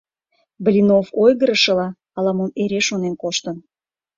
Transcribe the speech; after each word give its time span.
Блинов, 0.63 1.05
ойгырышыла, 1.23 1.87
ала-мом 2.17 2.49
эре 2.61 2.79
шонен 2.87 3.13
коштын. 3.21 3.57